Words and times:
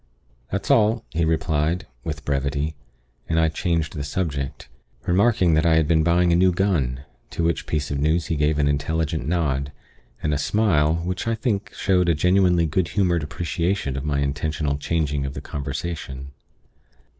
"That's 0.51 0.71
all," 0.71 1.05
he 1.11 1.23
replied, 1.25 1.85
with 2.03 2.25
brevity; 2.25 2.73
and 3.29 3.39
I 3.39 3.49
changed 3.49 3.93
the 3.95 4.03
subject, 4.03 4.67
remarking 5.05 5.53
that 5.53 5.63
I 5.63 5.75
had 5.75 5.87
been 5.87 6.01
buying 6.03 6.33
a 6.33 6.35
new 6.35 6.51
gun, 6.51 7.01
to 7.29 7.43
which 7.43 7.67
piece 7.67 7.91
of 7.91 7.99
news 7.99 8.25
he 8.25 8.35
gave 8.35 8.57
an 8.57 8.67
intelligent 8.67 9.27
nod, 9.27 9.71
and 10.23 10.33
a 10.33 10.39
smile 10.39 10.95
which 10.95 11.27
I 11.27 11.35
think 11.35 11.71
showed 11.75 12.09
a 12.09 12.15
genuinely 12.15 12.65
good 12.65 12.87
humored 12.87 13.21
appreciation 13.21 13.95
of 13.95 14.03
my 14.03 14.21
intentional 14.21 14.77
changing 14.79 15.23
of 15.23 15.35
the 15.35 15.39
conversation. 15.41 16.31